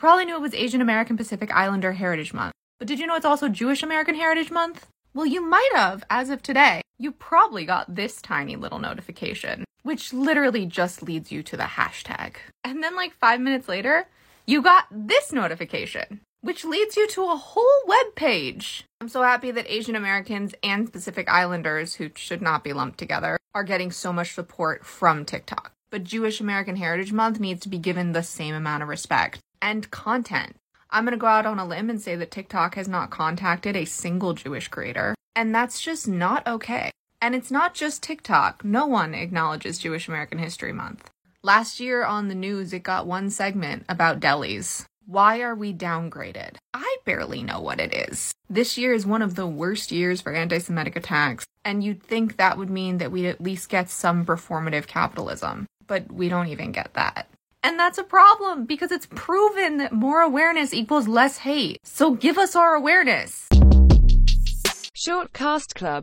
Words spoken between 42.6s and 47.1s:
it got one segment about delis. Why are we downgraded? I